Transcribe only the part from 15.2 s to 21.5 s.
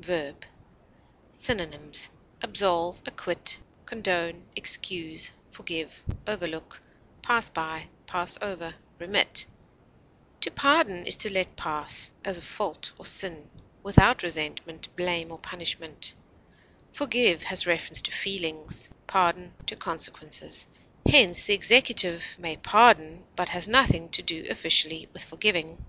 or punishment. Forgive has reference to feelings, pardon to consequences; hence,